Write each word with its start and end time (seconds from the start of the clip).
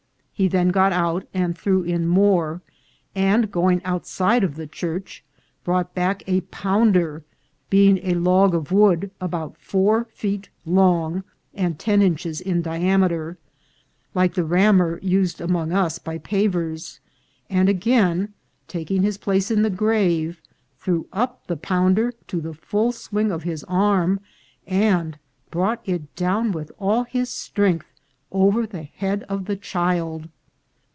He 0.33 0.47
then 0.47 0.69
got 0.69 0.91
out 0.91 1.27
and 1.35 1.55
threw 1.55 1.83
in 1.83 2.07
more, 2.07 2.63
and, 3.13 3.51
going 3.51 3.79
outside 3.85 4.43
of 4.43 4.55
the 4.55 4.65
church, 4.65 5.23
brought 5.63 5.93
back 5.93 6.23
a 6.25 6.41
pounder, 6.41 7.23
being 7.69 7.99
a 7.99 8.15
log 8.15 8.55
of 8.55 8.71
wood 8.71 9.11
about 9.21 9.55
four 9.59 10.05
feet 10.05 10.49
long 10.65 11.23
and 11.53 11.77
ten 11.77 12.01
inches 12.01 12.41
in 12.41 12.63
diameter, 12.63 13.37
like 14.15 14.33
the 14.33 14.43
rammer 14.43 14.97
used 15.03 15.39
among 15.39 15.73
us 15.73 15.99
by 15.99 16.17
paviors, 16.17 16.99
and 17.47 17.69
again 17.69 18.33
taking 18.67 19.03
his 19.03 19.19
place 19.19 19.51
in 19.51 19.61
the 19.61 19.69
grave, 19.69 20.41
threw 20.79 21.05
up 21.13 21.45
the 21.45 21.55
pounder 21.55 22.13
to 22.29 22.41
the 22.41 22.55
full 22.55 22.91
swing 22.91 23.29
of 23.31 23.43
his 23.43 23.63
arm, 23.65 24.19
and 24.65 25.19
brought 25.51 25.81
it 25.85 26.15
down 26.15 26.51
with 26.51 26.71
all 26.79 27.03
his 27.03 27.29
strength 27.29 27.85
over 28.33 28.65
the 28.65 28.81
head 28.83 29.21
of 29.23 29.43
the 29.43 29.57
child. 29.57 30.29